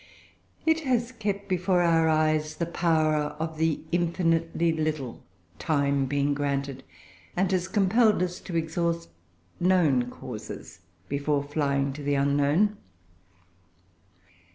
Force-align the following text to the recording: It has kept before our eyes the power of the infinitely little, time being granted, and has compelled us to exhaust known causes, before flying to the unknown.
It 0.65 0.79
has 0.79 1.11
kept 1.11 1.47
before 1.47 1.83
our 1.83 2.09
eyes 2.09 2.55
the 2.55 2.65
power 2.65 3.35
of 3.39 3.59
the 3.59 3.81
infinitely 3.91 4.71
little, 4.73 5.21
time 5.59 6.07
being 6.07 6.33
granted, 6.33 6.83
and 7.37 7.51
has 7.51 7.67
compelled 7.67 8.23
us 8.23 8.39
to 8.39 8.55
exhaust 8.55 9.09
known 9.59 10.09
causes, 10.09 10.79
before 11.07 11.43
flying 11.43 11.93
to 11.93 12.01
the 12.01 12.15
unknown. 12.15 12.77